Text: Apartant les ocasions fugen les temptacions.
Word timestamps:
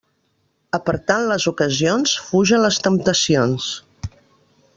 Apartant 0.77 1.27
les 1.31 1.45
ocasions 1.51 2.15
fugen 2.31 2.67
les 2.67 2.81
temptacions. 2.89 3.73